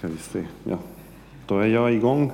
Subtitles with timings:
[0.00, 0.44] Ska vi se.
[0.64, 0.78] Ja.
[1.46, 2.32] Då är jag igång.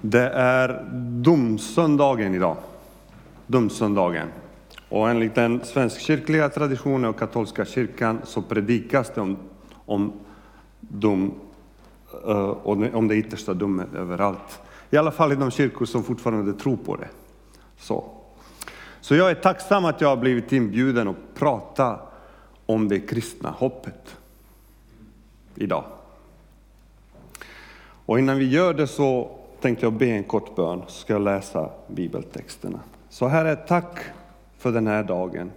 [0.00, 0.84] Det är
[1.22, 2.56] domsöndagen idag.
[3.46, 4.28] Domsöndagen.
[4.88, 9.36] Och enligt den svenskkyrkliga traditionen och katolska kyrkan så predikas det om,
[9.86, 10.12] om,
[10.80, 11.34] dom,
[12.26, 12.50] eh,
[12.94, 14.60] om det yttersta domen överallt.
[14.90, 17.08] I alla fall i de kyrkor som fortfarande tror på det.
[17.78, 18.04] Så,
[19.00, 21.98] så jag är tacksam att jag har blivit inbjuden att prata
[22.66, 24.16] om det kristna hoppet
[25.54, 25.84] idag.
[28.06, 31.22] Och innan vi gör det så tänkte jag be en kort bön, så ska jag
[31.22, 32.80] läsa bibeltexterna.
[33.08, 33.98] Så Herre, tack
[34.58, 35.50] för den här dagen.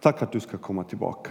[0.00, 1.30] Tack att du ska komma tillbaka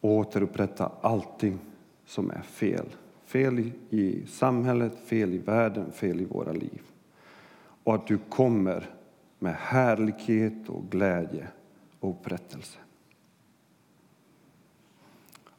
[0.00, 1.58] och återupprätta allting
[2.06, 2.86] som är fel.
[3.26, 6.82] Fel i samhället, fel i världen, fel i våra liv.
[7.84, 8.90] Och att du kommer
[9.38, 11.48] med härlighet och glädje
[12.00, 12.78] och upprättelse.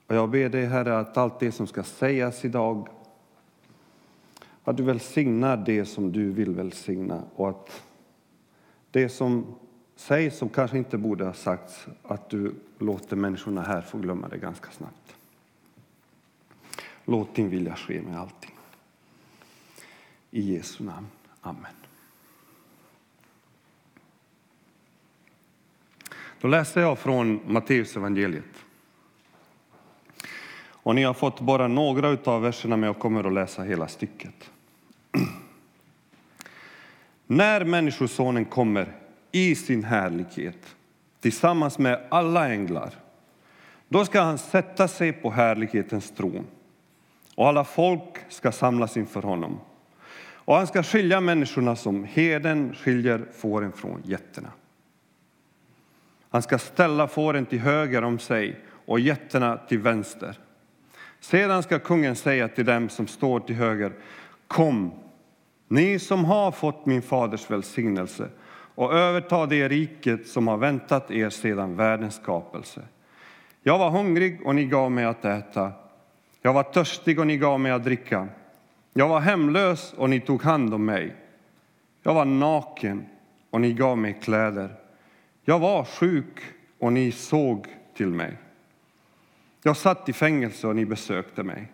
[0.07, 2.87] Och jag ber dig, Herre, att allt det som ska sägas idag,
[4.63, 7.83] att du välsignar det som du vill välsigna och att
[8.91, 9.55] det som
[9.95, 14.37] sägs som kanske inte borde ha sagts, att du låter människorna här få glömma det
[14.37, 15.15] ganska snabbt.
[17.05, 18.55] Låt din vilja ske med allting.
[20.31, 21.07] I Jesu namn.
[21.41, 21.86] Amen.
[26.41, 28.43] Då läser jag från Matteus evangeliet.
[30.69, 34.51] Och ni har fått bara några av verserna, men jag kommer att läsa hela stycket.
[37.27, 38.95] När Människosonen kommer
[39.31, 40.75] i sin härlighet
[41.19, 42.93] tillsammans med alla änglar,
[43.89, 46.45] då ska han sätta sig på härlighetens tron
[47.35, 49.59] och alla folk ska samlas inför honom.
[50.19, 54.49] Och han ska skilja människorna som heden skiljer fåren från getterna.
[56.29, 60.39] Han ska ställa fåren till höger om sig och getterna till vänster.
[61.19, 63.93] Sedan ska kungen säga till dem som står till höger,
[64.47, 64.91] kom,
[65.67, 68.29] ni som har fått min faders välsignelse
[68.75, 72.81] och överta det riket som har väntat er sedan världens skapelse.
[73.63, 75.71] Jag var hungrig och ni gav mig att äta.
[76.41, 78.27] Jag var törstig och ni gav mig att dricka.
[78.93, 81.15] Jag var hemlös och ni tog hand om mig.
[82.03, 83.05] Jag var naken
[83.49, 84.75] och ni gav mig kläder.
[85.49, 86.41] Jag var sjuk
[86.79, 88.37] och ni såg till mig.
[89.63, 91.71] Jag satt i fängelse och ni besökte mig.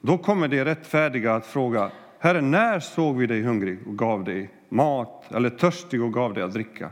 [0.00, 4.50] Då kommer de rättfärdiga att fråga, Herre, när såg vi dig hungrig och gav dig
[4.68, 6.90] mat eller törstig och gav dig att dricka?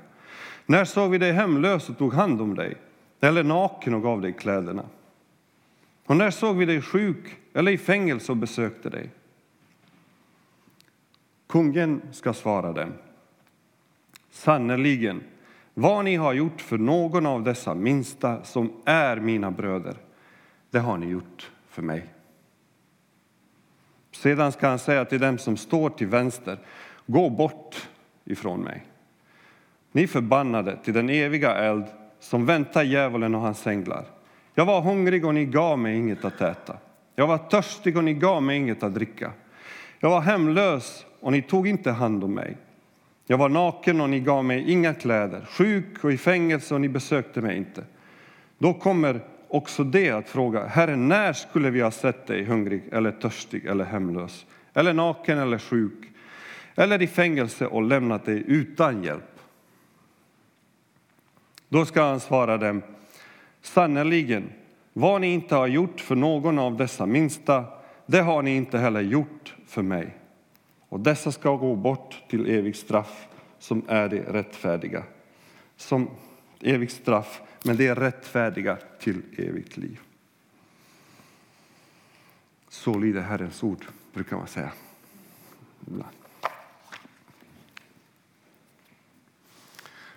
[0.66, 2.76] När såg vi dig hemlös och tog hand om dig
[3.20, 4.84] eller naken och gav dig kläderna?
[6.06, 9.10] Och när såg vi dig sjuk eller i fängelse och besökte dig?
[11.46, 12.92] Kungen ska svara dem.
[14.30, 15.22] Sannerligen,
[15.74, 19.96] vad ni har gjort för någon av dessa minsta som är mina bröder,
[20.70, 22.06] det har ni gjort för mig.
[24.12, 26.58] Sedan ska han säga till dem som står till vänster,
[27.06, 27.88] gå bort
[28.24, 28.86] ifrån mig.
[29.92, 31.84] Ni förbannade till den eviga eld
[32.20, 34.04] som väntar djävulen och hans änglar.
[34.54, 36.76] Jag var hungrig och ni gav mig inget att äta.
[37.14, 39.32] Jag var törstig och ni gav mig inget att dricka.
[40.00, 42.56] Jag var hemlös och ni tog inte hand om mig.
[43.26, 46.88] Jag var naken och ni gav mig inga kläder, sjuk och i fängelse och ni
[46.88, 47.84] besökte mig inte.
[48.58, 53.12] Då kommer också det att fråga, Herre, när skulle vi ha sett dig hungrig eller
[53.12, 56.10] törstig eller hemlös, eller naken eller sjuk,
[56.74, 59.40] eller i fängelse och lämnat dig utan hjälp?
[61.68, 62.82] Då ska han svara dem,
[63.62, 64.44] sannerligen,
[64.92, 67.64] vad ni inte har gjort för någon av dessa minsta,
[68.06, 70.14] det har ni inte heller gjort för mig
[70.94, 73.28] och dessa ska gå bort till evigt straff
[73.58, 75.04] som är det rättfärdiga.
[75.76, 76.10] Som
[76.60, 80.00] evigt straff, men det är rättfärdiga till evigt liv.
[82.68, 84.72] Så lyder Herrens ord, brukar man säga.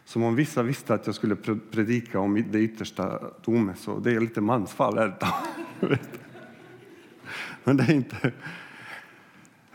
[0.05, 1.35] Som om vissa visste att jag skulle
[1.71, 4.97] predika om det yttersta domen, så det är lite mansfall.
[4.97, 5.15] här?
[7.63, 8.33] Men det är inte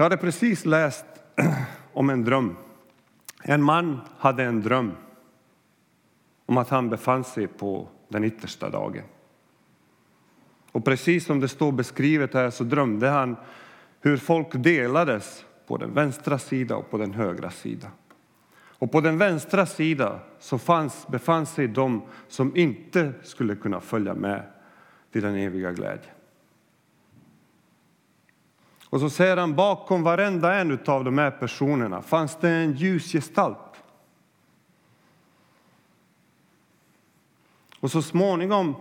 [0.02, 1.04] jag hade precis läst
[1.92, 2.56] om en dröm.
[3.42, 4.92] En man hade en dröm
[6.46, 9.02] om att han befann sig på den yttersta dagen.
[10.72, 13.36] Och precis som det står beskrivet här så drömde han
[14.00, 17.90] hur folk delades på den vänstra sidan och på den högra sidan.
[18.54, 24.14] Och på den vänstra sidan så fanns, befann sig de som inte skulle kunna följa
[24.14, 24.42] med
[25.12, 26.14] till den eviga glädjen.
[28.92, 33.82] Och så säger han bakom varenda en av de här personerna fanns det en ljusgestalt.
[37.80, 38.74] Och så småningom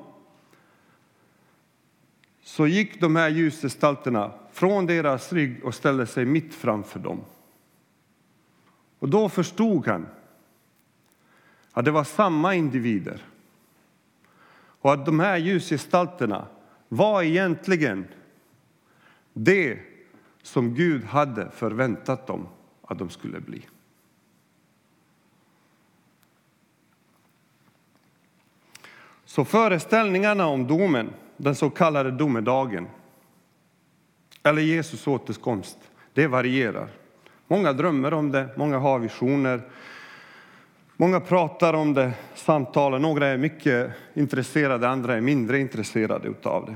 [2.44, 7.22] så gick de här ljusgestalterna från deras rygg och ställde sig mitt framför dem.
[9.00, 10.08] Och då förstod han
[11.72, 13.22] att det var samma individer
[14.82, 16.48] och att de här ljusgestalterna
[16.88, 18.08] var egentligen
[19.34, 19.91] det
[20.42, 22.48] som Gud hade förväntat dem
[22.82, 23.66] att de skulle bli.
[29.26, 32.88] Så föreställningarna om domen, den så kallade domedagen,
[34.44, 35.78] eller Jesus återkomst,
[36.14, 36.88] det varierar.
[37.48, 39.62] Många drömmer om det, många har visioner,
[40.98, 46.76] många pratar om det, samtalar, några är mycket intresserade, andra är mindre intresserade av det.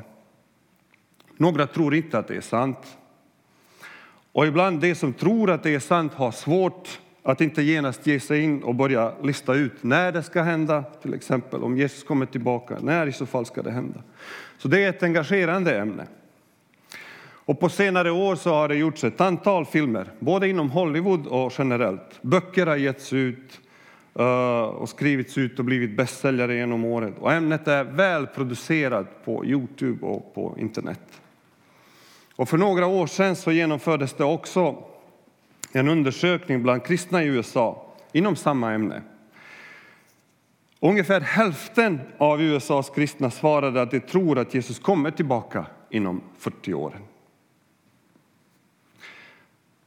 [1.38, 2.98] Några tror inte att det är sant.
[4.36, 8.20] Och ibland de som tror att det är sant har svårt att inte genast ge
[8.20, 12.26] sig in och börja lista ut när det ska hända, till exempel om Jesus kommer
[12.26, 14.04] tillbaka, när i så fall ska det hända.
[14.58, 16.08] Så det är ett engagerande ämne.
[17.26, 21.54] Och på senare år så har det gjorts ett antal filmer, både inom Hollywood och
[21.58, 22.22] generellt.
[22.22, 23.60] Böcker har getts ut
[24.20, 27.14] eh, och skrivits ut och blivit bästsäljare genom året.
[27.20, 31.22] Och ämnet är väl producerat på Youtube och på internet.
[32.36, 34.84] Och för några år sedan så genomfördes det också
[35.72, 39.02] en undersökning bland kristna i USA inom samma ämne.
[40.80, 46.74] Ungefär hälften av USAs kristna svarade att de tror att Jesus kommer tillbaka inom 40
[46.74, 47.00] år.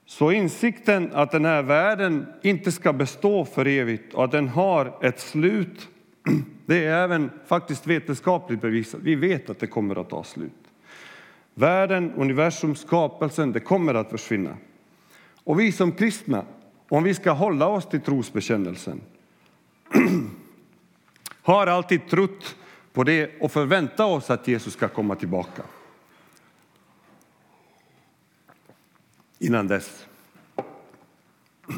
[0.07, 4.99] Så insikten att den här världen inte ska bestå för evigt och att den har
[5.03, 5.89] ett slut,
[6.67, 9.01] det är även faktiskt vetenskapligt bevisat.
[9.03, 10.68] Vi vet att det kommer att ta slut.
[11.59, 14.57] Världen, universum, skapelsen, det kommer att försvinna.
[15.45, 16.45] Och vi som kristna,
[16.89, 19.01] om vi ska hålla oss till trosbekännelsen,
[21.43, 22.57] har alltid trott
[22.93, 25.63] på det och förväntat oss att Jesus ska komma tillbaka.
[29.39, 30.07] Innan dess.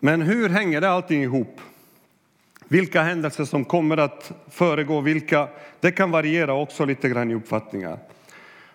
[0.00, 1.60] Men hur hänger det allting ihop?
[2.68, 5.48] Vilka händelser som kommer att föregå vilka,
[5.80, 7.98] det kan variera också lite grann i uppfattningar.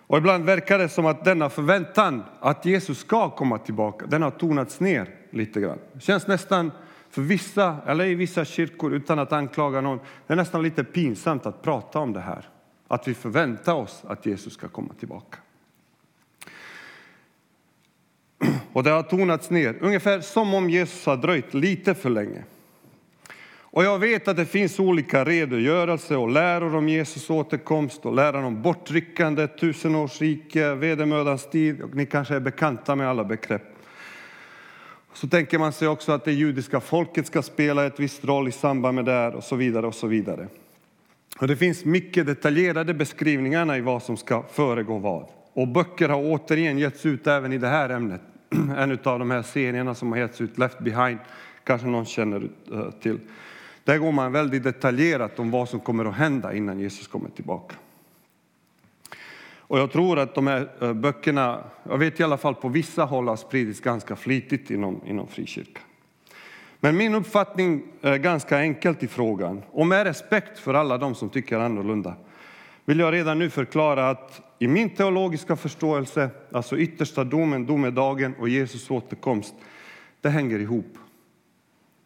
[0.08, 4.32] Och ibland verkar det som att denna förväntan att Jesus ska komma tillbaka, den har
[4.32, 5.78] tonats ner lite grann.
[5.94, 6.72] Det känns nästan
[7.10, 11.46] för vissa, eller i vissa kyrkor, utan att anklaga någon, det är nästan lite pinsamt
[11.46, 12.50] att prata om det här.
[12.88, 15.38] Att vi förväntar oss att Jesus ska komma tillbaka.
[18.74, 22.44] Och det har tonats ner, ungefär som om Jesus har dröjt lite för länge.
[23.76, 28.44] Och jag vet att det finns olika redogörelser och läror om Jesus återkomst och läran
[28.44, 31.82] om bortryckande, tusenårsrike, vedermödans tid.
[31.82, 33.62] Och ni kanske är bekanta med alla begrepp.
[35.14, 38.52] Så tänker man sig också att det judiska folket ska spela ett visst roll i
[38.52, 40.48] samband med det här och så vidare och så vidare.
[41.40, 45.26] Och det finns mycket detaljerade beskrivningar i vad som ska föregå vad.
[45.54, 48.22] Och böcker har återigen getts ut även i det här ämnet.
[48.78, 51.20] En av de här serierna som har getts ut, Left behind,
[51.64, 53.20] kanske någon känner eh, till.
[53.84, 57.76] Där går man väldigt detaljerat om vad som kommer att hända innan Jesus kommer tillbaka.
[59.74, 63.04] Och jag tror att de här eh, böckerna, jag vet i alla fall på vissa
[63.04, 65.84] håll har spridits ganska flitigt inom, inom frikyrkan.
[66.80, 71.30] Men min uppfattning är ganska enkelt i frågan, och med respekt för alla de som
[71.30, 72.16] tycker annorlunda,
[72.86, 78.50] vill jag redan nu förklara att i min teologiska förståelse, alltså yttersta domen, domedagen och
[78.50, 79.56] Jesus återkomst,
[80.22, 80.98] det hänger ihop.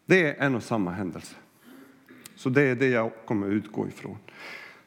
[0.06, 1.34] Det är en och samma händelse.
[2.38, 4.18] Så det är det jag kommer utgå ifrån.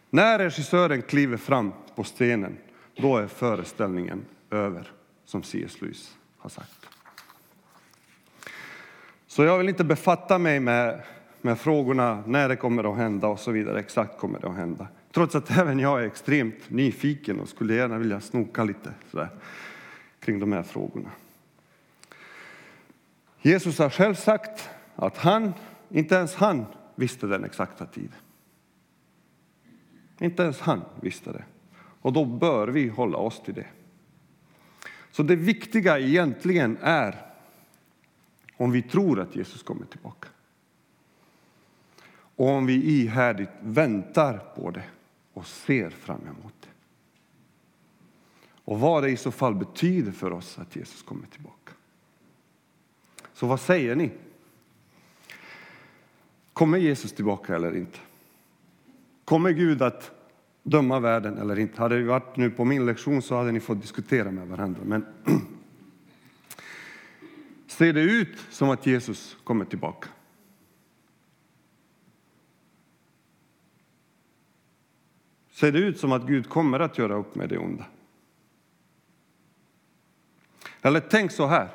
[0.09, 2.57] När regissören kliver fram på scenen,
[2.95, 4.91] då är föreställningen över,
[5.25, 5.81] som C.S.
[5.81, 6.87] Lewis har sagt.
[9.27, 11.01] Så jag vill inte befatta mig med,
[11.41, 13.79] med frågorna när det kommer att hända och så vidare.
[13.79, 14.87] Exakt kommer det att hända.
[15.11, 19.29] Trots att även jag är extremt nyfiken och skulle gärna vilja snoka lite sådär,
[20.19, 21.09] kring de här frågorna.
[23.41, 25.53] Jesus har själv sagt att han,
[25.89, 28.19] inte ens han, visste den exakta tiden.
[30.19, 31.43] Inte ens han visste det.
[32.01, 33.67] Och då bör vi hålla oss till det.
[35.11, 37.25] Så det viktiga egentligen är
[38.57, 40.27] om vi tror att Jesus kommer tillbaka.
[42.35, 44.83] Och om vi ihärdigt väntar på det
[45.33, 46.67] och ser fram emot det.
[48.65, 51.73] Och vad det i så fall betyder för oss att Jesus kommer tillbaka.
[53.33, 54.11] Så vad säger ni?
[56.61, 57.99] Kommer Jesus tillbaka eller inte?
[59.25, 60.11] Kommer Gud att
[60.63, 61.81] döma världen eller inte?
[61.81, 64.81] Hade vi varit nu på min lektion så hade ni fått diskutera med varandra.
[64.83, 65.05] Men
[67.67, 70.09] ser det ut som att Jesus kommer tillbaka?
[75.51, 77.85] Ser det ut som att Gud kommer att göra upp med det onda?
[80.81, 81.69] Eller tänk så här.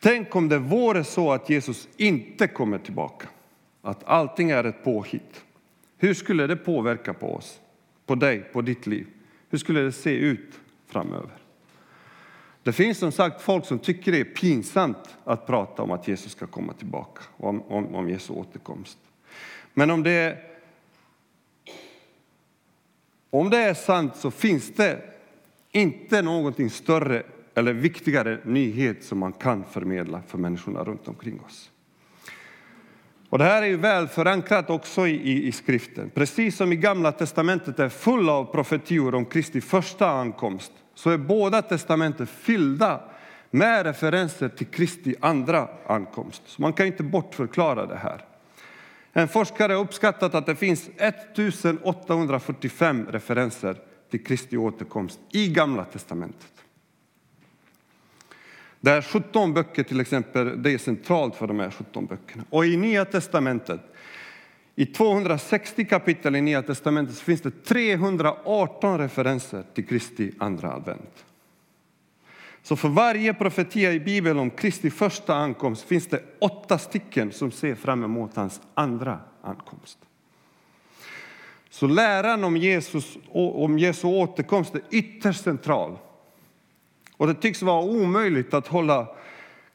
[0.00, 3.28] Tänk om det vore så att Jesus inte kommer tillbaka
[3.82, 5.44] att allting är ett påhitt.
[5.98, 7.60] Hur skulle det påverka på oss,
[8.06, 9.06] på dig, på ditt liv?
[9.50, 11.30] Hur skulle det se ut framöver?
[12.62, 16.32] Det finns som sagt folk som tycker det är pinsamt att prata om att Jesus
[16.32, 18.98] ska komma tillbaka, om, om, om Jesu återkomst.
[19.74, 20.38] Men om det,
[23.30, 25.02] om det är sant så finns det
[25.70, 27.22] inte någonting större
[27.54, 31.71] eller viktigare nyhet som man kan förmedla för människorna runt omkring oss.
[33.32, 36.10] Och det här är ju väl förankrat också i, i, i skriften.
[36.14, 41.18] Precis som i Gamla testamentet är full av profetior om Kristi första ankomst så är
[41.18, 43.00] båda testamenten fyllda
[43.50, 46.42] med referenser till Kristi andra ankomst.
[46.46, 48.24] Så man kan inte bortförklara det här.
[49.12, 53.76] En forskare har uppskattat att det finns 1845 referenser
[54.10, 56.52] till Kristi återkomst i Gamla testamentet.
[58.82, 62.44] Där 17 böcker till exempel, det är centralt för de här 17 böckerna.
[62.50, 63.80] Och i Nya testamentet,
[64.74, 71.24] i 260 kapitel i Nya testamentet finns det 318 referenser till Kristi andra advent.
[72.62, 77.50] Så för varje profetia i Bibeln om Kristi första ankomst finns det åtta stycken som
[77.50, 79.98] ser fram emot hans andra ankomst.
[81.70, 85.98] Så läran om Jesus om Jesu återkomst är ytterst central.
[87.22, 89.06] Och det tycks vara omöjligt att hålla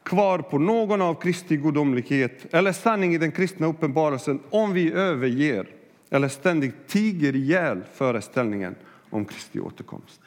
[0.03, 5.67] kvar på någon av Kristi gudomlighet eller sanning i den kristna uppenbarelsen om vi överger
[6.09, 8.75] eller ständigt tiger ihjäl föreställningen
[9.09, 10.21] om Kristi återkomst.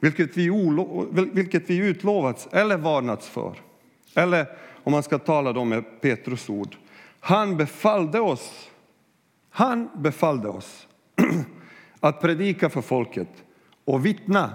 [0.00, 0.50] Vilket vi,
[1.32, 3.54] vilket vi utlovats eller varnats för.
[4.14, 4.46] Eller
[4.82, 6.76] om man ska tala då med Petrus ord.
[7.20, 8.70] Han befallde oss,
[9.50, 10.86] han befallde oss
[12.00, 13.28] att predika för folket
[13.84, 14.50] och vittna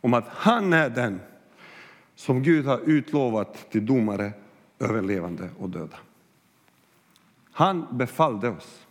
[0.00, 1.20] om att han är den
[2.14, 4.32] som Gud har utlovat till domare
[4.78, 5.96] över levande och döda.
[7.52, 8.86] Han befallde oss.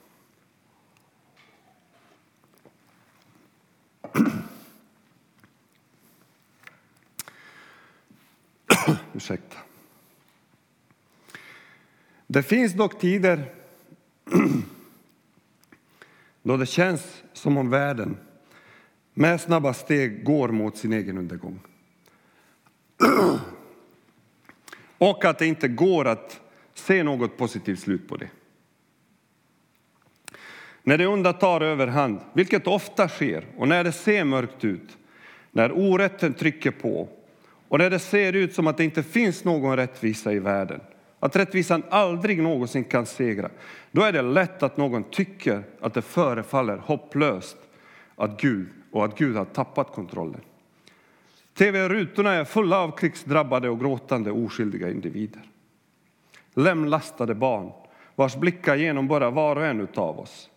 [9.13, 9.57] Ursäkta.
[12.27, 13.53] Det finns dock tider
[16.43, 18.17] då det känns som om världen
[19.17, 21.59] med snabba steg går mot sin egen undergång.
[24.97, 26.41] Och att det inte går att
[26.73, 28.29] se något positivt slut på det.
[30.83, 34.97] När det onda tar överhand, vilket ofta sker, och när det ser mörkt ut,
[35.51, 37.09] när orätten trycker på
[37.67, 40.81] och när det ser ut som att det inte finns någon rättvisa i världen,
[41.19, 43.49] att rättvisan aldrig någonsin kan segra,
[43.91, 47.57] då är det lätt att någon tycker att det förefaller hopplöst
[48.15, 48.67] att Gud
[48.97, 50.41] och att Gud har tappat kontrollen.
[51.57, 55.41] Tv-rutorna är fulla av krigsdrabbade och gråtande oskyldiga individer.
[56.53, 57.71] Lemlastade barn
[58.15, 60.49] vars blickar genomborrar var och en av oss.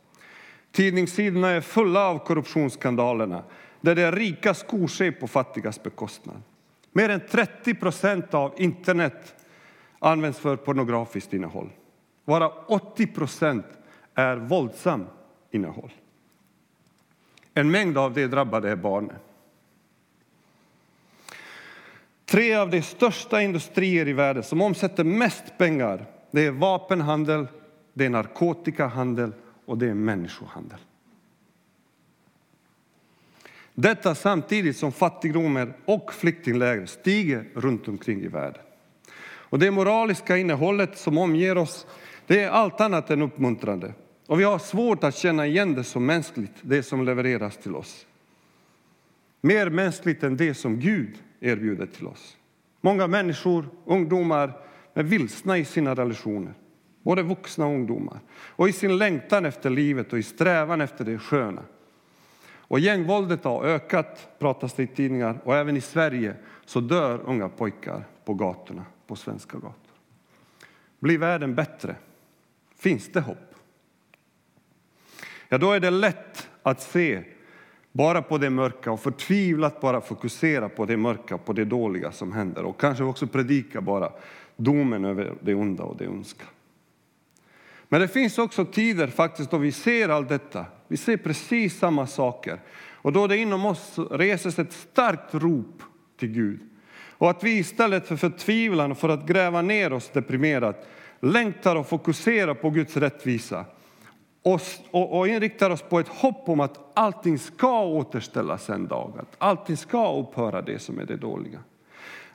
[0.73, 3.43] Tidningssidorna är fulla av korruptionsskandalerna
[3.81, 6.43] där de rika skor sig på fattigas bekostnad.
[6.93, 9.35] Mer än 30 procent av internet
[9.99, 11.71] används för pornografiskt innehåll.
[12.25, 13.67] Bara 80 procent
[14.15, 15.07] är våldsam
[15.51, 15.93] innehåll.
[17.55, 19.17] En mängd av de drabbade är barnen.
[22.25, 27.47] Tre av de största industrier i världen som omsätter mest pengar det är vapenhandel,
[27.93, 29.33] det är narkotikahandel
[29.65, 30.79] och det är människohandel.
[33.75, 38.63] Detta samtidigt som fattigdomen och flyktingläger stiger runt omkring i världen.
[39.23, 41.87] Och det moraliska innehållet som omger oss
[42.27, 43.93] det är allt annat än uppmuntrande.
[44.31, 48.07] Och vi har svårt att känna igen det som mänskligt, det som levereras till oss.
[49.41, 52.37] Mer mänskligt än det som Gud erbjuder till oss.
[52.81, 54.53] Många människor, ungdomar,
[54.95, 56.55] är vilsna i sina relationer.
[57.03, 58.21] Både vuxna och ungdomar.
[58.33, 61.63] Och i sin längtan efter livet och i strävan efter det sköna.
[62.53, 65.41] Och gängvåldet har ökat, pratas det i tidningar.
[65.45, 66.35] Och även i Sverige
[66.65, 69.95] så dör unga pojkar på gatorna, på svenska gator.
[70.99, 71.97] Blir världen bättre?
[72.77, 73.50] Finns det hopp?
[75.51, 77.23] Ja, då är det lätt att se
[77.93, 82.33] bara på det mörka och förtvivlat bara fokusera på det mörka, på det dåliga som
[82.33, 84.13] händer och kanske också predika bara
[84.57, 86.45] domen över det onda och det ondska.
[87.89, 90.67] Men det finns också tider faktiskt då vi ser allt detta.
[90.89, 92.61] Vi ser precis samma saker
[92.93, 95.83] och då det inom oss reses ett starkt rop
[96.19, 96.61] till Gud
[97.21, 100.89] och att vi istället för förtvivlan och för att gräva ner oss deprimerat
[101.21, 103.65] längtar och fokuserar på Guds rättvisa
[104.43, 109.13] och, och, och inriktar oss på ett hopp om att allting ska återställas en dag,
[109.19, 111.59] att allting ska upphöra det som är det dåliga.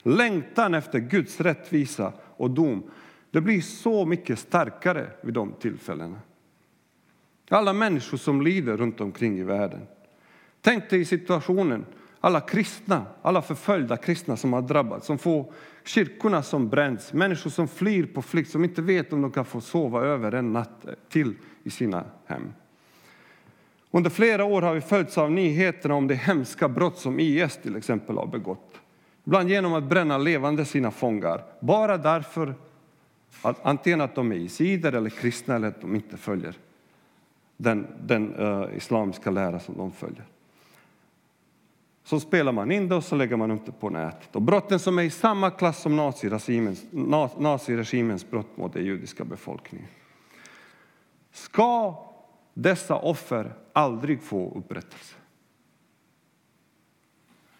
[0.04, 2.84] Längtan efter Guds rättvisa och dom
[3.32, 6.20] det blir så mycket starkare vid de tillfällena.
[7.50, 9.88] Alla människor som lider runt omkring i världen.
[10.62, 11.86] Tänk dig situationen,
[12.20, 15.54] alla kristna, alla förföljda kristna som har drabbats, som får
[15.88, 19.62] kyrkorna som bränns, människor som flyr på flykt, som inte vet om de kan få
[19.62, 22.54] sova över en natt till i sina hem.
[23.92, 27.76] Under flera år har vi följts av nyheterna om det hemska brott som IS till
[27.76, 28.80] exempel har begått.
[29.24, 32.56] Ibland genom att bränna levande sina fångar, bara därför
[33.42, 36.56] att antingen att de är isider eller kristna eller att de inte följer
[37.58, 40.26] den, den uh, islamiska lära som de följer.
[42.06, 44.36] Så spelar man in det och så lägger man upp det på nätet.
[44.36, 46.86] Och brotten som är i samma klass som naziregimens,
[47.38, 49.88] naziregimens brott mot den judiska befolkningen.
[51.32, 52.04] Ska
[52.54, 55.16] dessa offer aldrig få upprättelse?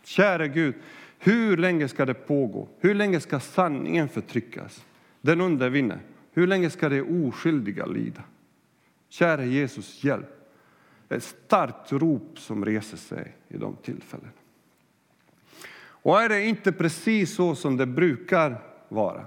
[0.04, 0.76] Käre Gud,
[1.20, 2.68] hur länge ska det pågå?
[2.80, 4.86] Hur länge ska sanningen förtryckas?
[5.22, 6.00] Den undervinner.
[6.32, 8.24] Hur länge ska de oskyldiga lida?
[9.10, 10.35] Käre Jesus, hjälp.
[11.10, 14.32] Ett starkt rop som reser sig i de tillfällena.
[16.06, 19.26] Och är det inte precis så som det brukar vara?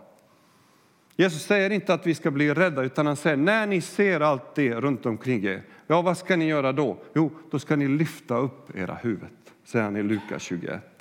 [1.16, 4.54] Jesus säger inte att vi ska bli rädda, utan han säger när ni ser allt
[4.54, 6.98] det runt omkring er, ja, vad ska ni göra då?
[7.14, 9.28] Jo, då ska ni lyfta upp era huvud,
[9.64, 10.98] säger han i Lukas 21.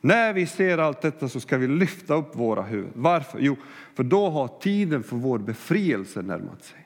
[0.00, 2.92] När vi ser allt detta så ska vi lyfta upp våra huvuden.
[2.94, 3.38] Varför?
[3.38, 3.56] Jo,
[3.94, 6.81] för då har tiden för vår befrielse närmat sig.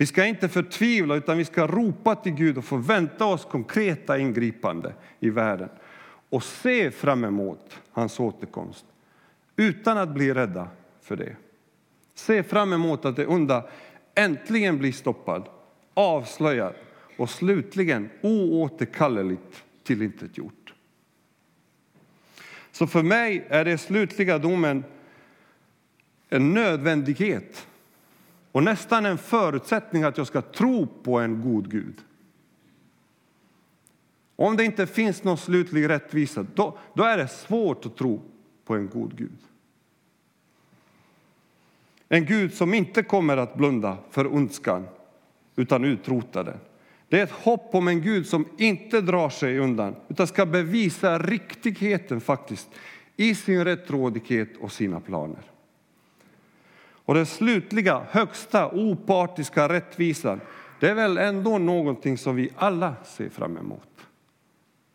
[0.00, 4.94] Vi ska inte förtvivla, utan vi ska ropa till Gud och förvänta oss konkreta ingripande
[5.20, 5.68] i världen
[6.30, 8.84] och se fram emot hans återkomst
[9.56, 10.68] utan att bli rädda
[11.02, 11.36] för det.
[12.14, 13.68] Se fram emot att det onda
[14.14, 15.48] äntligen blir stoppad,
[15.94, 16.74] avslöjad
[17.16, 20.74] och slutligen oåterkalleligt tillintetgjort.
[22.72, 24.84] Så för mig är det slutliga domen
[26.28, 27.66] en nödvändighet
[28.52, 31.94] och nästan en förutsättning att jag ska tro på en god Gud.
[34.36, 38.22] Om det inte finns någon slutlig rättvisa, då, då är det svårt att tro
[38.64, 39.38] på en god Gud.
[42.08, 44.86] En Gud som inte kommer att blunda för ondskan,
[45.56, 46.58] utan utrota den.
[47.08, 51.18] Det är ett hopp om en Gud som inte drar sig undan utan ska bevisa
[51.18, 52.68] riktigheten faktiskt
[53.16, 55.50] i sin rättrådighet och sina planer.
[57.10, 60.40] Och den slutliga, högsta, opartiska rättvisan
[60.80, 63.88] det är väl ändå någonting som vi alla ser fram emot.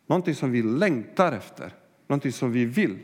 [0.06, 1.70] Någonting som vi längtar efter,
[2.06, 2.98] någonting som vi vill.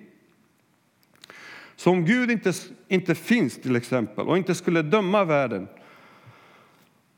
[1.77, 2.53] Så om Gud inte,
[2.89, 5.69] inte finns till exempel och inte skulle döma världen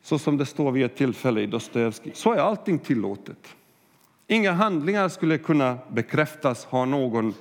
[0.03, 3.57] så som det står vid ett tillfälle i Dostojevskij, så är allting tillåtet.
[4.27, 7.35] Inga handlingar skulle kunna bekräftas ha någon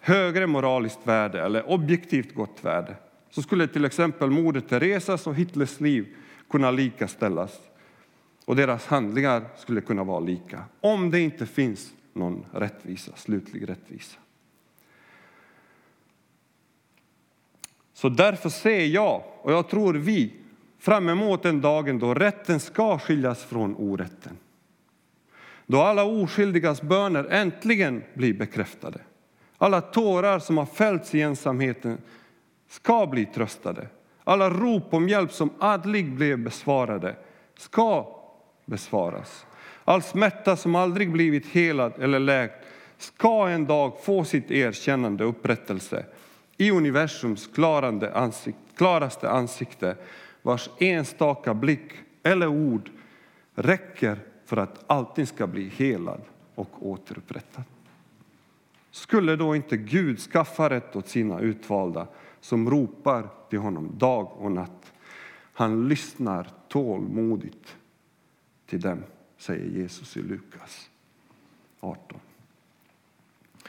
[0.00, 2.96] högre moraliskt värde eller objektivt gott värde.
[3.34, 6.06] Så skulle till exempel Moder Teresas och Hitlers liv
[6.50, 7.60] kunna likaställas
[8.44, 14.18] och deras handlingar skulle kunna vara lika om det inte finns någon rättvisa, slutlig rättvisa.
[17.94, 20.34] Så därför ser jag, och jag tror vi,
[20.78, 24.36] fram emot den dagen då rätten ska skiljas från orätten.
[25.66, 29.00] Då alla oskyldigas böner äntligen blir bekräftade.
[29.58, 31.98] Alla tårar som har fällts i ensamheten
[32.74, 33.88] ska bli tröstade.
[34.24, 37.16] Alla rop om hjälp som aldrig blev besvarade
[37.56, 38.20] ska
[38.64, 39.46] besvaras.
[39.84, 42.66] All smärta som aldrig blivit helad eller läkt
[42.98, 46.06] ska en dag få sitt erkännande upprättelse
[46.56, 47.50] i universums
[48.76, 49.96] klaraste ansikte
[50.42, 52.90] vars enstaka blick eller ord
[53.54, 56.20] räcker för att allting ska bli helad
[56.54, 57.66] och återupprättat.
[58.90, 62.06] Skulle då inte Gud skaffa rätt åt sina utvalda
[62.44, 64.92] som ropar till honom dag och natt?
[65.52, 67.76] Han lyssnar tålmodigt
[68.66, 69.02] till dem,
[69.38, 70.90] säger Jesus i Lukas
[71.80, 72.18] 18.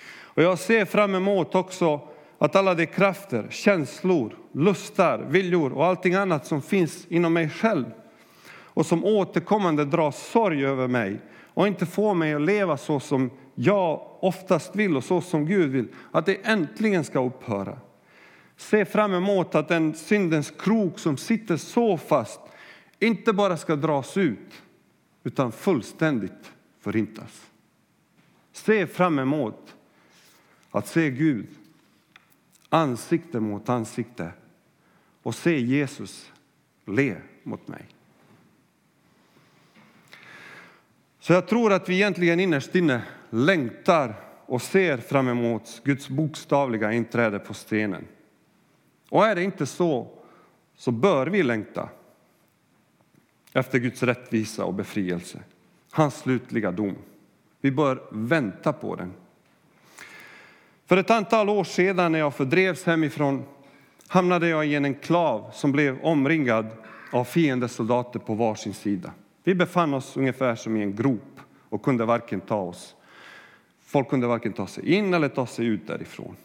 [0.08, 2.08] Och jag ser fram emot också
[2.38, 7.86] att alla de krafter, känslor, lustar, viljor och allting annat som finns inom mig själv
[8.50, 11.20] och som återkommande drar sorg över mig
[11.54, 15.72] och inte får mig att leva så som jag oftast vill och så som Gud
[15.72, 17.78] vill, att det äntligen ska upphöra.
[18.58, 22.40] Se fram emot att den syndens krok som sitter så fast
[23.00, 24.62] inte bara ska dras ut
[25.24, 27.46] utan fullständigt förintas.
[28.52, 29.76] Se fram emot
[30.72, 31.48] att se Gud
[32.70, 34.32] ansikte mot ansikte
[35.24, 36.32] och se Jesus
[36.86, 37.86] le mot mig.
[41.20, 44.16] Så jag tror att vi egentligen innerst inne längtar
[44.46, 48.08] och ser fram emot Guds bokstavliga inträde på stenen.
[49.10, 50.08] Och är det inte så,
[50.76, 51.90] så bör vi längta
[53.54, 55.40] efter Guds rättvisa och befrielse,
[55.92, 56.96] hans slutliga dom.
[57.62, 59.14] Vi bör vänta på den.
[60.86, 63.44] För ett antal år sedan när jag fördrevs hemifrån
[64.08, 66.68] hamnade jag i en enklav som blev omringad
[67.12, 69.12] av fiendesoldater på varsin sida.
[69.44, 71.40] Vi befann oss ungefär som i en grop
[71.70, 72.96] och kunde varken ta oss.
[73.82, 76.36] Folk kunde varken ta sig in eller ta sig ut därifrån.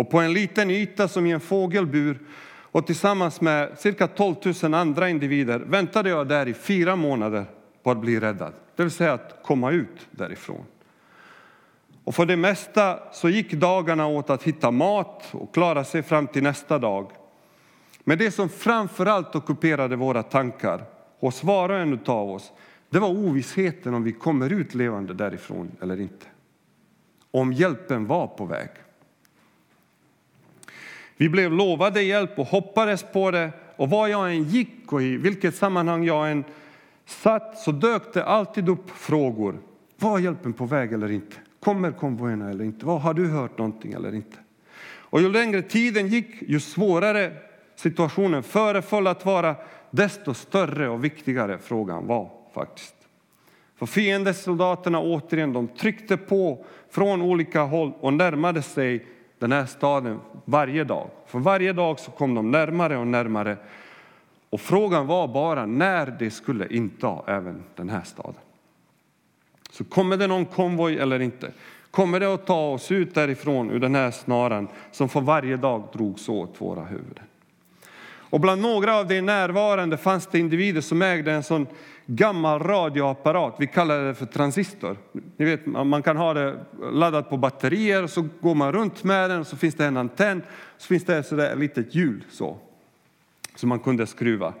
[0.00, 2.18] Och på en liten yta som i en fågelbur
[2.62, 7.44] och tillsammans med cirka 12 000 andra individer väntade jag där i fyra månader
[7.82, 10.64] på att bli räddad, det vill säga att komma ut därifrån.
[12.04, 16.26] Och för det mesta så gick dagarna åt att hitta mat och klara sig fram
[16.26, 17.10] till nästa dag.
[18.04, 20.84] Men det som framför allt ockuperade våra tankar
[21.18, 22.52] hos var och en av oss,
[22.90, 26.26] det var ovissheten om vi kommer ut levande därifrån eller inte.
[27.30, 28.68] Om hjälpen var på väg.
[31.20, 35.16] Vi blev lovade hjälp och hoppades på det och var jag än gick och i
[35.16, 36.44] vilket sammanhang jag än
[37.06, 39.58] satt så dök det alltid upp frågor.
[39.96, 41.36] Var hjälpen på väg eller inte?
[41.60, 42.86] Kommer konvojerna eller inte?
[42.86, 44.36] Vad Har du hört någonting eller inte?
[44.82, 47.32] Och ju längre tiden gick, ju svårare
[47.76, 49.56] situationen föreföll att vara,
[49.90, 52.94] desto större och viktigare frågan var faktiskt.
[53.76, 59.06] För fiendesoldaterna återigen, de tryckte på från olika håll och närmade sig
[59.40, 61.10] den här staden varje dag.
[61.26, 63.56] För varje dag så kom de närmare och närmare.
[64.50, 68.40] Och frågan var bara när de skulle inta även den här staden.
[69.70, 71.52] Så kommer det någon konvoj eller inte?
[71.90, 75.82] Kommer det att ta oss ut därifrån ur den här snaran som för varje dag
[75.92, 77.24] drogs åt våra huvuden?
[78.30, 81.66] Och bland några av de närvarande fanns det individer som ägde en sån
[82.14, 83.54] gammal radioapparat.
[83.58, 84.96] Vi kallar det för transistor.
[85.36, 89.30] Ni vet, man kan ha det laddat på batterier och så går man runt med
[89.30, 90.42] den och så finns det en antenn.
[90.78, 92.56] Så finns det ett litet hjul så
[93.54, 94.54] som man kunde skruva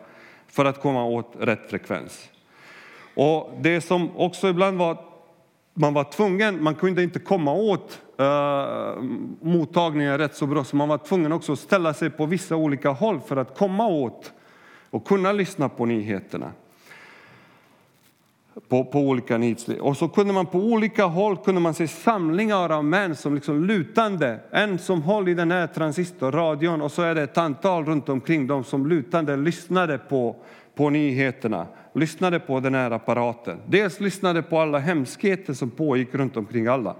[0.46, 2.30] för att komma åt rätt frekvens.
[3.14, 4.98] Och det som också ibland var
[5.74, 9.02] man var tvungen, man kunde inte komma åt uh,
[9.40, 12.90] mottagningen rätt så bra, så man var tvungen också att ställa sig på vissa olika
[12.90, 14.32] håll för att komma åt
[14.90, 16.52] och kunna lyssna på nyheterna.
[18.68, 19.78] På, på olika nyhetsliv.
[19.78, 23.64] Och så kunde man på olika håll kunde man se samlingar av män som liksom
[23.64, 28.08] lutande, en som håller i den här transistorradion och så är det ett antal runt
[28.08, 30.36] omkring dem som lutande lyssnade på,
[30.74, 33.58] på nyheterna lyssnade på den här apparaten.
[33.66, 36.96] Dels lyssnade på alla hemskheter som pågick runt omkring alla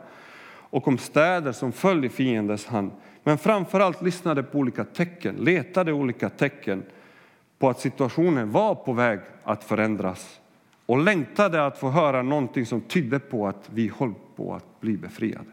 [0.71, 2.91] och om städer som föll i fiendens hand.
[3.25, 6.83] Men framför allt lyssnade på olika tecken, letade olika tecken
[7.59, 10.40] på att situationen var på väg att förändras
[10.91, 14.97] och längtade att få höra någonting som tydde på att vi höll på att bli
[14.97, 15.51] befriade.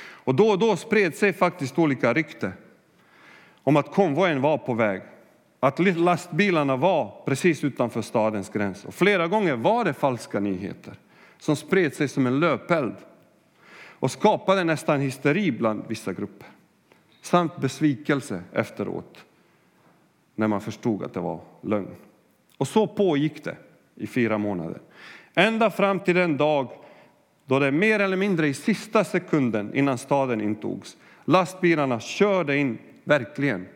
[0.00, 2.52] Och då och då spred sig faktiskt olika rykte
[3.62, 5.02] om att konvojen var på väg
[5.60, 8.84] att lastbilarna var precis utanför stadens gräns.
[8.84, 10.94] Och flera gånger var det falska nyheter
[11.38, 12.96] som spred sig som en löpeld
[13.76, 16.48] och skapade nästan hysteri bland vissa grupper
[17.22, 19.24] samt besvikelse efteråt
[20.34, 21.96] när man förstod att det var lögn.
[22.58, 23.56] Och så pågick det
[23.94, 24.80] i fyra månader.
[25.34, 26.70] Ända fram till den dag
[27.46, 33.66] då det mer eller mindre i sista sekunden innan staden intogs lastbilarna körde in, verkligen,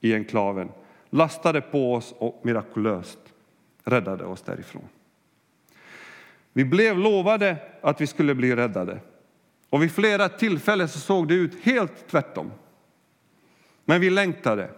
[0.00, 0.68] i enklaven
[1.10, 3.18] lastade på oss och mirakulöst
[3.84, 4.88] räddade oss därifrån.
[6.52, 9.00] Vi blev lovade att vi skulle bli räddade.
[9.70, 12.50] Och vid flera tillfällen så såg det ut helt tvärtom.
[13.84, 14.70] Men vi längtade.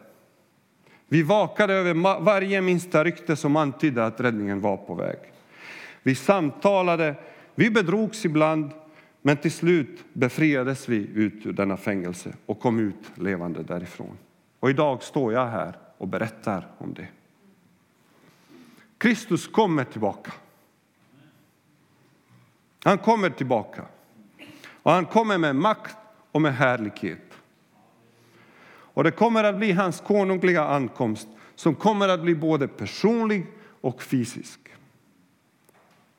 [1.13, 5.19] Vi vakade över varje minsta rykte som antydde att räddningen var på väg.
[6.03, 7.15] Vi samtalade,
[7.55, 8.71] vi bedrogs ibland,
[9.23, 14.19] men till slut befriades vi ut ur denna fängelse och kom ut levande därifrån.
[14.61, 17.09] Och idag står jag här och berättar om det.
[18.99, 20.33] Kristus kommer tillbaka.
[22.85, 23.85] Han kommer tillbaka.
[24.83, 25.97] Och han kommer med makt
[26.33, 27.30] och med härlighet.
[28.95, 33.47] Och det kommer att bli hans konungliga ankomst som kommer att bli både personlig
[33.81, 34.61] och fysisk.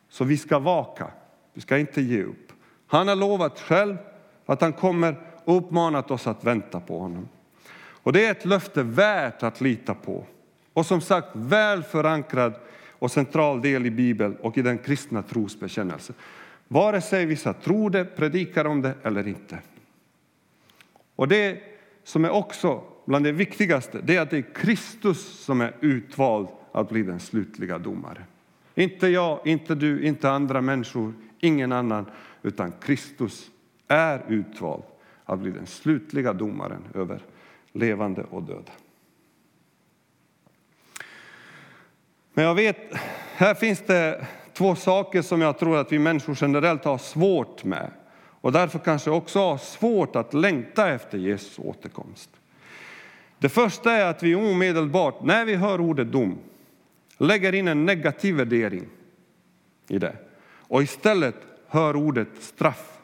[0.09, 1.07] Så vi ska vaka,
[1.53, 2.51] vi ska inte ge upp.
[2.87, 3.97] Han har lovat själv
[4.45, 7.29] att han kommer och uppmanat oss att vänta på honom.
[8.03, 10.25] Och det är ett löfte värt att lita på
[10.73, 12.53] och som sagt väl förankrad
[12.89, 16.15] och central del i Bibeln och i den kristna trosbekännelsen.
[16.67, 19.59] Vare sig vissa tror det, predikar om det eller inte.
[21.15, 21.70] Och det
[22.11, 26.47] som är också bland det viktigaste, det är att det är Kristus som är utvald
[26.71, 28.23] att bli den slutliga domaren.
[28.75, 32.05] Inte jag, inte du, inte andra människor, ingen annan,
[32.41, 33.51] utan Kristus
[33.87, 34.83] är utvald
[35.25, 37.21] att bli den slutliga domaren över
[37.71, 38.71] levande och döda.
[42.33, 42.77] Men jag vet,
[43.35, 47.91] här finns det två saker som jag tror att vi människor generellt har svårt med
[48.41, 52.29] och därför kanske också har svårt att längta efter Jesu återkomst.
[53.39, 56.37] Det första är att vi omedelbart, när vi hör ordet dom,
[57.17, 58.85] lägger in en negativ värdering
[59.87, 61.35] i det och istället
[61.67, 62.99] hör ordet straff.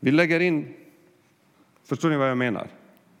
[0.00, 0.74] Vi lägger in,
[1.84, 2.68] förstår ni vad jag menar?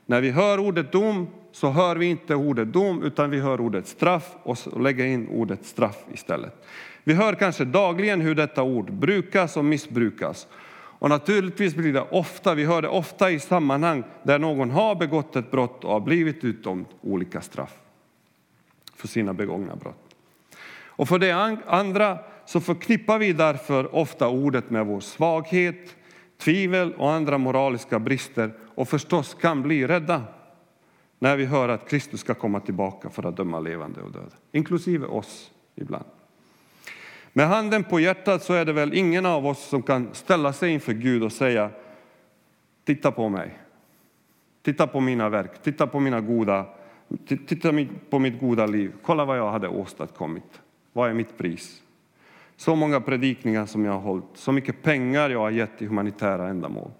[0.06, 3.86] När vi hör ordet dom så hör vi inte ordet dom utan vi hör ordet
[3.86, 6.66] straff och lägger in ordet straff istället.
[7.04, 10.46] Vi hör kanske dagligen hur detta ord brukas och missbrukas.
[10.98, 15.36] Och naturligtvis blir det ofta, vi hör det ofta i sammanhang där någon har begått
[15.36, 17.74] ett brott och har blivit utdömd olika straff
[18.96, 20.16] för sina begångna brott.
[20.86, 25.96] Och för det andra så förknippar vi därför ofta ordet med vår svaghet,
[26.38, 30.22] tvivel och andra moraliska brister och förstås kan bli rädda
[31.22, 35.06] när vi hör att Kristus ska komma tillbaka för att döma levande och döda, inklusive
[35.06, 36.04] oss ibland.
[37.32, 40.70] Med handen på hjärtat så är det väl ingen av oss som kan ställa sig
[40.70, 41.70] inför Gud och säga
[42.84, 43.58] Titta på mig.
[44.62, 45.62] Titta på mina verk.
[45.62, 46.66] Titta på mina goda
[47.26, 47.72] Titta
[48.10, 48.92] på mitt goda liv.
[49.02, 50.60] Kolla vad jag hade åstadkommit.
[50.92, 51.82] Vad är mitt pris?
[52.56, 56.48] Så många predikningar som jag har hållit, så mycket pengar jag har gett till humanitära
[56.48, 56.90] ändamål.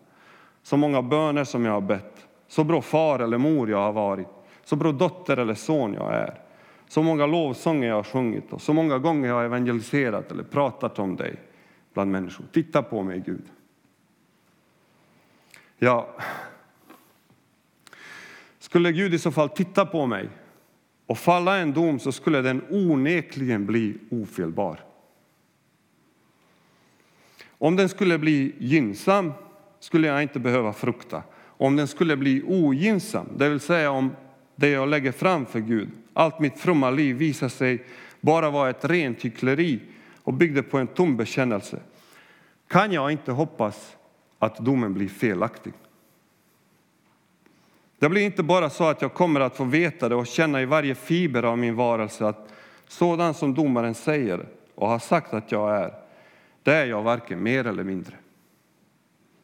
[0.63, 2.12] Så många böner som jag har bett,
[2.53, 4.29] så bra far eller mor jag har varit,
[4.65, 6.41] så bra dotter eller son jag är.
[6.89, 10.99] Så många lovsånger jag har sjungit och så många gånger jag har evangeliserat eller pratat
[10.99, 11.37] om dig
[11.93, 12.47] bland människor.
[12.53, 13.45] Titta på mig, Gud.
[15.79, 16.09] Ja,
[18.59, 20.29] skulle Gud i så fall titta på mig
[21.07, 24.81] och falla en dom så skulle den onekligen bli ofelbar.
[27.49, 29.33] Om den skulle bli gynnsam
[29.81, 31.23] skulle jag inte behöva frukta.
[31.63, 34.17] Om den skulle bli ogynnsam, det vill säga om
[34.57, 37.85] det jag lägger fram för Gud, allt mitt fromma liv visar sig
[38.21, 39.81] bara vara ett rent hyckleri
[40.23, 41.81] och byggde på en tom bekännelse,
[42.69, 43.97] kan jag inte hoppas
[44.39, 45.73] att domen blir felaktig.
[47.99, 50.65] Det blir inte bara så att jag kommer att få veta det och känna i
[50.65, 52.53] varje fiber av min varelse att
[52.89, 55.95] sådan som domaren säger och har sagt att jag är,
[56.63, 58.15] det är jag varken mer eller mindre.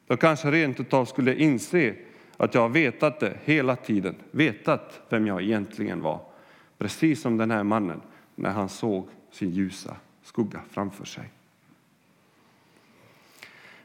[0.07, 1.95] Jag kanske rent utav skulle inse
[2.39, 6.21] att jag har vetat det hela tiden, vetat vem jag egentligen var.
[6.79, 8.01] Precis som den här mannen
[8.35, 11.31] när han såg sin ljusa skugga framför sig.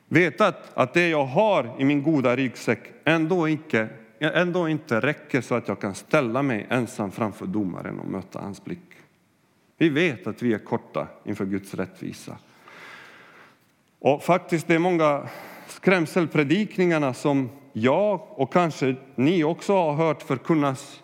[0.07, 3.87] Vetat att det jag har i min goda ryggsäck ändå inte,
[4.19, 8.63] ändå inte räcker så att jag kan ställa mig ensam framför domaren och möta hans
[8.63, 8.79] blick.
[9.77, 12.37] Vi vet att vi är korta inför Guds rättvisa.
[13.99, 15.27] Och faktiskt, det är många
[15.67, 21.03] skrämselpredikningarna som jag och kanske ni också har hört förkunnas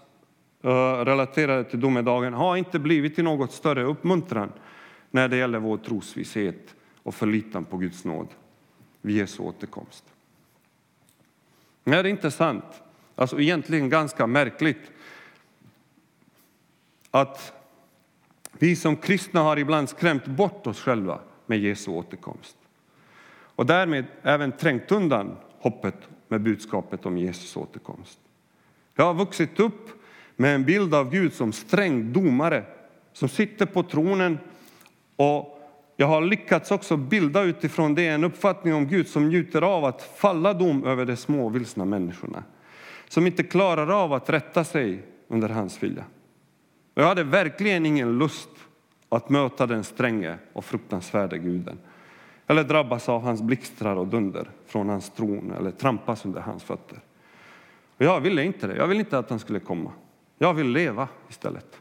[0.63, 0.69] eh,
[1.05, 4.51] relaterade till domedagen har inte blivit till något större uppmuntran
[5.11, 8.27] när det gäller vår trosvisshet och förlitan på Guds nåd
[9.01, 10.03] vid Jesu återkomst.
[11.83, 12.83] Det är det inte sant?
[13.15, 14.91] Alltså egentligen ganska märkligt
[17.11, 17.53] att
[18.51, 22.57] vi som kristna har ibland skrämt bort oss själva med Jesu återkomst
[23.31, 25.95] och därmed även trängt undan hoppet
[26.29, 28.19] med budskapet om Jesus återkomst.
[28.95, 29.89] Jag har vuxit upp
[30.35, 32.63] med en bild av Gud som sträng domare
[33.13, 34.37] som sitter på tronen
[35.15, 35.55] och
[35.97, 40.01] jag har lyckats också bilda utifrån det en uppfattning om Gud som njuter av att
[40.01, 42.43] falla dom över de små vilsna människorna
[43.07, 46.03] som inte klarar av att rätta sig under hans vilja.
[46.95, 48.49] Jag hade verkligen ingen lust
[49.09, 51.77] att möta den stränge och fruktansvärde guden
[52.49, 56.99] eller drabbas av hans blixtrar och dunder från hans tron eller trampas under hans fötter.
[57.97, 58.75] Och jag ville inte det.
[58.75, 59.91] Jag ville inte att han skulle komma.
[60.37, 61.79] Jag vill leva istället.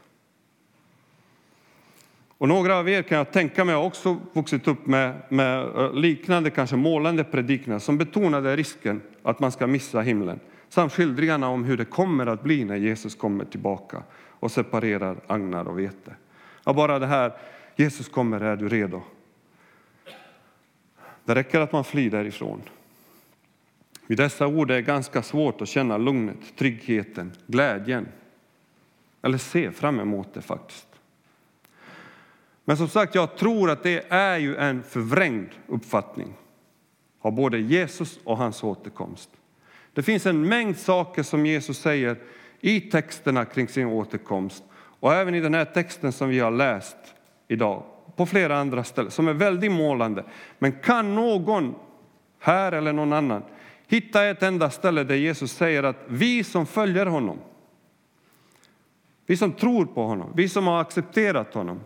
[2.37, 5.93] Och några av er kan jag tänka mig har också vuxit upp med, med eh,
[5.93, 11.63] liknande, kanske målande predikningar som betonade risken att man ska missa himlen samt skildringarna om
[11.63, 16.15] hur det kommer att bli när Jesus kommer tillbaka och separerar agnar och vete.
[16.63, 17.33] Ja, bara det här,
[17.75, 19.01] Jesus kommer, är du redo?
[21.29, 22.61] Det räcker att man flyr därifrån.
[24.07, 28.07] Vid dessa ord är det ganska svårt att känna lugnet, tryggheten, glädjen
[29.21, 30.87] eller se fram emot det faktiskt.
[32.65, 36.33] Men som sagt, jag tror att det är ju en förvrängd uppfattning
[37.21, 39.29] av både Jesus och hans återkomst.
[39.93, 42.17] Det finns en mängd saker som Jesus säger
[42.59, 46.97] i texterna kring sin återkomst Och även i den här texten som vi har läst
[47.47, 47.83] idag,
[48.19, 50.23] på flera andra ställen, som är väldigt målande.
[50.57, 51.75] Men kan någon
[52.39, 53.43] här eller någon annan
[53.87, 57.39] hitta ett enda ställe där Jesus säger att vi som följer honom,
[59.25, 61.79] vi som tror på honom, vi som har accepterat honom,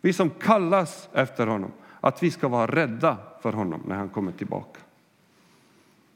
[0.00, 4.32] vi som kallas efter honom, att vi ska vara rädda för honom när han kommer
[4.32, 4.80] tillbaka.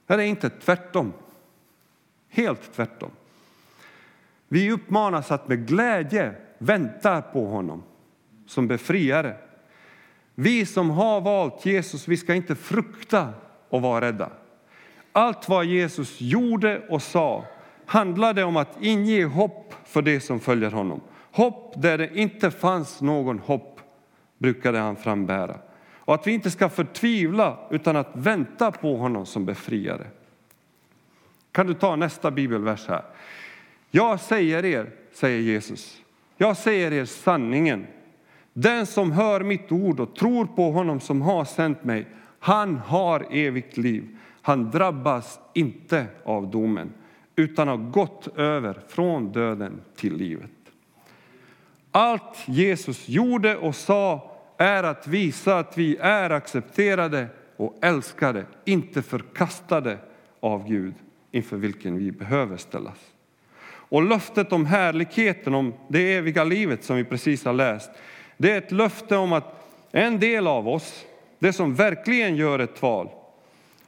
[0.07, 1.12] Det är inte tvärtom.
[2.29, 3.11] Helt tvärtom.
[4.49, 7.83] Vi uppmanas att med glädje vänta på honom
[8.53, 9.37] som befriare.
[10.35, 13.29] Vi som har valt Jesus, vi ska inte frukta
[13.69, 14.31] och vara rädda.
[15.12, 17.45] Allt vad Jesus gjorde och sa
[17.87, 21.01] handlade om att inge hopp för det som följer honom.
[21.33, 23.81] Hopp där det inte fanns någon hopp
[24.38, 25.59] brukade han frambära.
[25.99, 30.07] Och att vi inte ska förtvivla utan att vänta på honom som befriare.
[31.53, 33.03] Kan du ta nästa bibelvers här?
[33.91, 36.03] Jag säger er, säger Jesus,
[36.37, 37.87] jag säger er sanningen.
[38.53, 42.07] Den som hör mitt ord och tror på honom som har sänt mig,
[42.38, 44.17] han har evigt liv.
[44.43, 46.93] Han drabbas inte av domen
[47.37, 50.51] utan har gått över från döden till livet.
[51.91, 59.03] Allt Jesus gjorde och sa är att visa att vi är accepterade och älskade, inte
[59.03, 59.99] förkastade
[60.41, 60.95] av Gud
[61.31, 62.99] inför vilken vi behöver ställas.
[63.65, 67.91] Och löftet om härligheten, om det eviga livet som vi precis har läst,
[68.42, 71.05] det är ett löfte om att en del av oss,
[71.38, 73.09] det som verkligen gör ett val,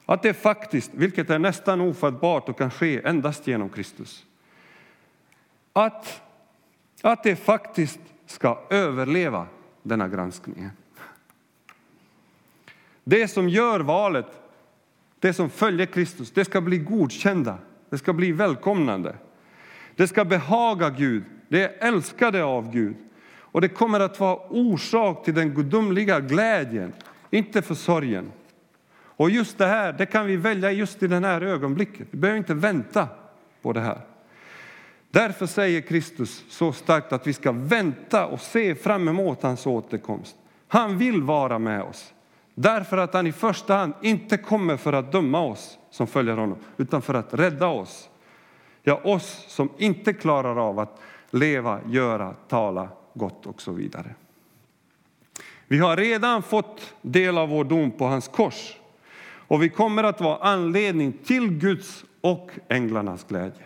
[0.06, 4.24] att det faktiskt, vilket är nästan ofattbart och kan ske endast genom Kristus,
[5.72, 6.22] att,
[7.02, 9.46] att det faktiskt ska överleva
[9.82, 10.70] denna granskning.
[13.04, 14.40] Det som gör valet,
[15.20, 17.58] det som följer Kristus, det ska bli godkända,
[17.90, 19.16] det ska bli välkomnande.
[19.96, 22.96] Det ska behaga Gud, det är älskade av Gud.
[23.54, 26.92] Och det kommer att vara orsak till den gudomliga glädjen,
[27.30, 28.32] inte för sorgen.
[28.96, 32.06] Och just det här, det kan vi välja just i det här ögonblicket.
[32.10, 33.08] Vi behöver inte vänta
[33.62, 34.00] på det här.
[35.10, 40.36] Därför säger Kristus så starkt att vi ska vänta och se fram emot hans återkomst.
[40.68, 42.12] Han vill vara med oss.
[42.54, 46.58] Därför att han i första hand inte kommer för att döma oss som följer honom,
[46.76, 48.08] utan för att rädda oss.
[48.82, 54.14] Ja, oss som inte klarar av att leva, göra, tala gott och så vidare.
[55.66, 58.76] Vi har redan fått del av vår dom på hans kors
[59.46, 63.62] och vi kommer att vara anledning till Guds och änglarnas glädje.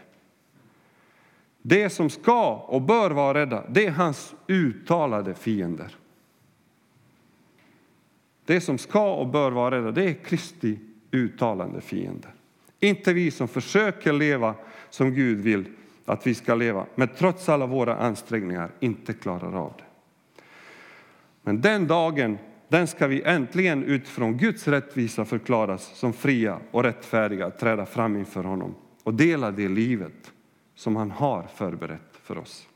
[1.62, 5.96] Det som ska och bör vara rädda, det är hans uttalade fiender.
[8.44, 10.78] Det som ska och bör vara rädda, det är Kristi
[11.10, 12.34] uttalande fiender.
[12.80, 14.54] Inte vi som försöker leva
[14.90, 15.64] som Gud vill
[16.08, 19.84] att vi ska leva, men trots alla våra ansträngningar inte klarar av det.
[21.42, 27.50] Men den dagen, den ska vi äntligen utifrån Guds rättvisa förklaras som fria och rättfärdiga,
[27.50, 30.32] träda fram inför honom och dela det livet
[30.74, 32.68] som han har förberett för oss.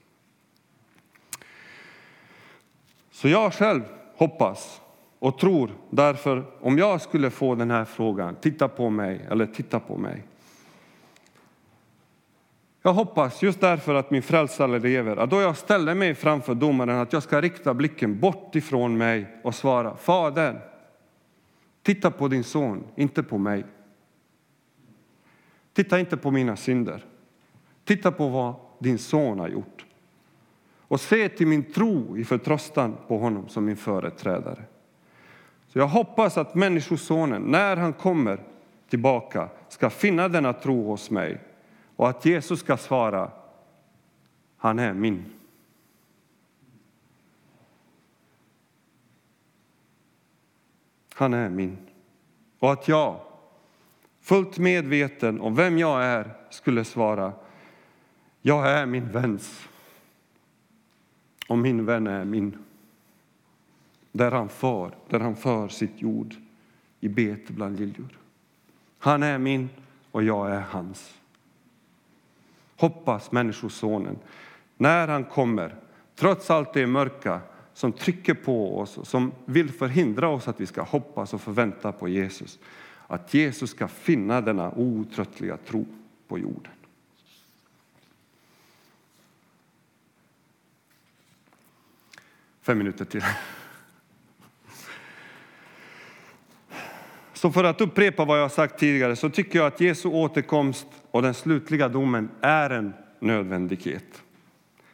[3.11, 3.83] Så jag själv
[4.17, 4.81] hoppas
[5.19, 9.81] och tror därför, om jag skulle få den här frågan, titta på mig eller titta
[9.81, 10.23] på mig.
[12.83, 16.99] Jag hoppas just därför att min frälsare lever, att då jag ställer mig framför domaren,
[16.99, 20.61] att jag ska rikta blicken bort ifrån mig och svara, Fader,
[21.83, 23.65] titta på din son, inte på mig.
[25.73, 27.05] Titta inte på mina synder.
[27.85, 29.87] Titta på vad din son har gjort
[30.93, 34.65] och se till min tro i förtröstan på honom som min företrädare.
[35.69, 38.41] Så jag hoppas att Människosonen, när han kommer
[38.89, 41.41] tillbaka, ska finna denna tro hos mig
[42.03, 43.31] och att Jesus ska svara,
[44.57, 45.25] han är min.
[51.15, 51.77] Han är min.
[52.59, 53.21] Och att jag,
[54.21, 57.33] fullt medveten om vem jag är, skulle svara,
[58.41, 59.69] jag är min väns
[61.49, 62.65] och min vän är min.
[64.13, 66.35] Där han för, där han för sitt jord
[67.01, 68.19] i bete bland liljor.
[68.99, 69.69] Han är min
[70.11, 71.22] och jag är hans.
[72.77, 74.19] Hoppas Människosonen,
[74.77, 75.75] när han kommer,
[76.17, 77.41] trots allt det mörka
[77.75, 81.93] som trycker på oss och som vill förhindra oss att vi ska hoppas och förvänta
[81.93, 82.59] på Jesus,
[83.07, 85.87] att Jesus ska finna denna outtröttliga tro
[86.29, 86.73] på jorden.
[92.63, 93.23] Fem minuter till.
[97.43, 101.23] Så för att upprepa vad jag sagt tidigare så tycker jag att Jesu återkomst och
[101.23, 104.23] den slutliga domen är en nödvändighet.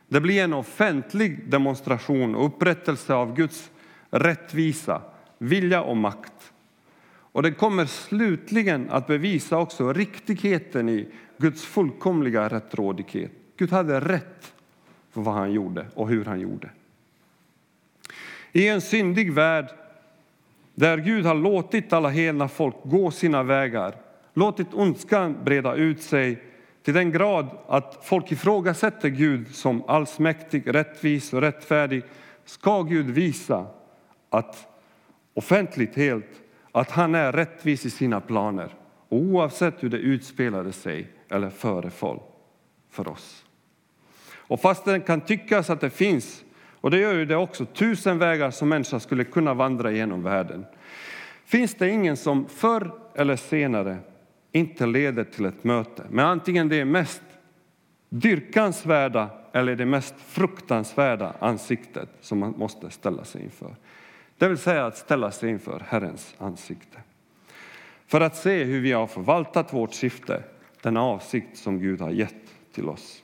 [0.09, 3.71] Det blir en offentlig demonstration och upprättelse av Guds
[4.11, 5.03] rättvisa,
[5.39, 6.53] vilja och makt.
[7.11, 13.33] Och det kommer slutligen att bevisa också riktigheten i Guds fullkomliga rättrådighet.
[13.57, 14.53] Gud hade rätt
[15.11, 16.71] för vad han gjorde och hur han gjorde.
[18.53, 19.69] I en syndig värld
[20.79, 23.95] där Gud har låtit alla helna folk gå sina vägar,
[24.35, 26.43] låtit ondskan breda ut sig
[26.83, 32.03] till den grad att folk ifrågasätter Gud som allsmäktig, rättvis och rättfärdig,
[32.45, 33.67] ska Gud visa
[34.31, 34.67] att
[35.35, 38.75] offentligt helt att han är rättvis i sina planer
[39.09, 42.19] oavsett hur det utspelade sig eller föreföll
[42.91, 43.45] för oss.
[44.35, 46.45] Och fast det kan tyckas att det finns,
[46.81, 50.67] och det gör ju det också, tusen vägar som människan skulle kunna vandra genom världen,
[51.45, 53.97] finns det ingen som förr eller senare
[54.53, 57.23] inte leder till ett möte med antingen det mest
[58.09, 63.77] dyrkansvärda eller det mest fruktansvärda ansiktet som man måste ställa sig inför.
[64.39, 66.99] Det vill säga att ställa sig inför Herrens ansikte.
[68.07, 70.43] För att se hur vi har förvaltat vårt syfte,
[70.83, 72.35] den avsikt som Gud har gett
[72.73, 73.23] till oss.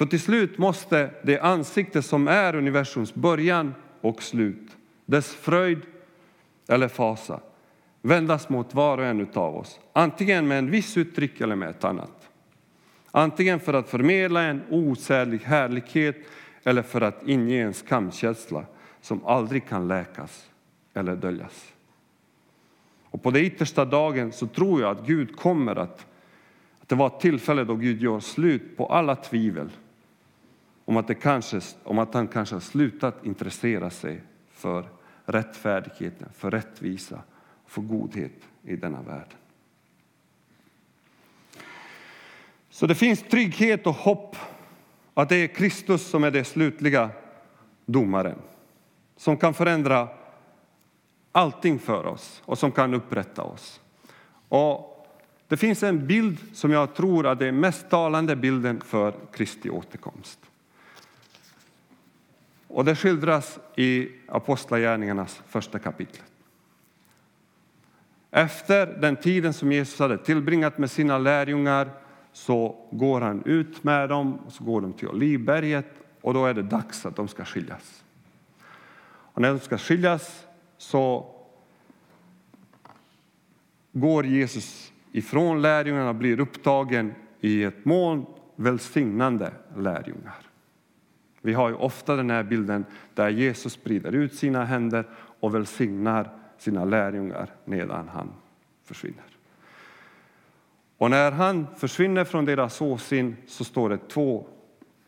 [0.00, 4.76] För till slut måste det ansikte som är universums början och slut,
[5.06, 5.80] dess fröjd
[6.68, 7.40] eller fasa,
[8.02, 11.84] vändas mot var och en av oss, antingen med en viss uttryck eller med ett
[11.84, 12.28] annat.
[13.10, 16.16] Antingen för att förmedla en osädlig härlighet
[16.64, 18.64] eller för att inge en skamkänsla
[19.00, 20.50] som aldrig kan läkas
[20.94, 21.72] eller döljas.
[23.04, 26.06] Och på den yttersta dagen så tror jag att Gud kommer att,
[26.80, 29.70] att det var ett tillfälle då Gud gör slut på alla tvivel
[30.90, 34.22] om att, det kanske, om att han kanske har slutat intressera sig
[34.52, 34.88] för
[35.24, 37.22] rättfärdigheten, för rättvisa
[37.64, 38.32] och för godhet
[38.62, 39.34] i denna värld.
[42.70, 44.36] Så det finns trygghet och hopp
[45.14, 47.10] att det är Kristus som är den slutliga
[47.86, 48.38] domaren
[49.16, 50.08] som kan förändra
[51.32, 53.80] allting för oss och som kan upprätta oss.
[54.48, 55.06] Och
[55.48, 60.49] det finns en bild som jag tror är den mest talande bilden för Kristi återkomst.
[62.72, 66.22] Och det skildras i Apostlagärningarnas första kapitel.
[68.30, 71.90] Efter den tiden som Jesus hade tillbringat med sina lärjungar
[72.32, 75.86] så går han ut med dem och så går de till Olivberget
[76.20, 78.04] och då är det dags att de ska skiljas.
[79.32, 80.46] Och när de ska skiljas
[80.78, 81.34] så
[83.92, 90.49] går Jesus ifrån lärjungarna och blir upptagen i ett moln välsignande lärjungar.
[91.40, 92.84] Vi har ju ofta den här bilden
[93.14, 98.32] där Jesus sprider ut sina händer och välsignar sina lärjungar medan han
[98.84, 99.24] försvinner.
[100.96, 104.46] Och när han försvinner från deras åsyn så står det två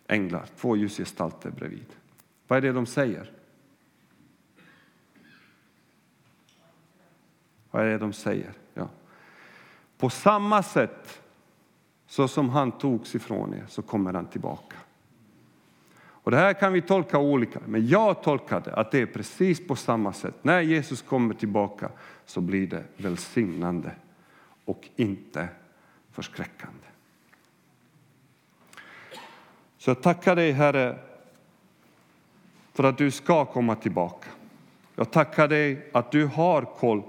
[0.07, 1.87] änglar, två ljusgestalter bredvid.
[2.47, 3.31] Vad är det de säger?
[7.71, 8.53] Vad är det de säger?
[8.75, 8.89] Ja.
[9.99, 11.23] På samma sätt
[12.07, 14.77] så som han togs ifrån er så kommer han tillbaka.
[16.23, 19.77] Och Det här kan vi tolka olika, men jag tolkade att det är precis på
[19.77, 20.35] samma sätt.
[20.43, 21.89] När Jesus kommer tillbaka
[22.27, 23.91] så blir det välsignande
[24.65, 25.49] och inte
[26.13, 26.87] förskräckande.
[29.79, 30.99] Så jag tackar dig, Herre,
[32.73, 34.29] för att du ska komma tillbaka.
[34.97, 37.03] Jag tackar dig att du har koll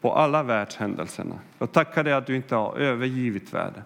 [0.00, 1.38] på alla världshändelserna.
[1.58, 3.82] Jag tackar dig att du inte har övergivit världen.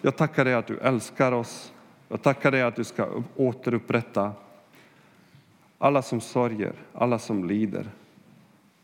[0.00, 1.72] Jag tackar dig att du älskar oss.
[2.08, 4.32] Jag tackar dig att du ska återupprätta
[5.78, 7.90] alla som sörjer, alla som lider,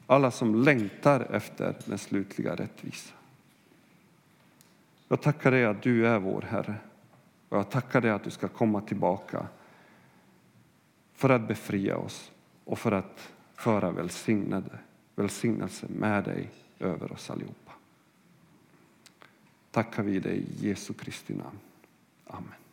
[0.07, 3.17] alla som längtar efter den slutliga rättvisan.
[5.09, 6.75] Jag tackar dig att du är vår Herre
[7.49, 9.47] och jag tackar dig att du ska komma tillbaka
[11.15, 12.33] för att befria oss
[12.65, 14.79] och för att föra välsignade,
[15.15, 17.73] välsignelse med dig över oss allihopa.
[19.71, 21.59] Tackar vi dig i Jesu Kristi namn.
[22.27, 22.64] Amen.